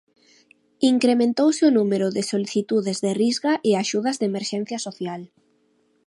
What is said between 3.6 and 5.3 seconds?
e axudas de emerxencia social.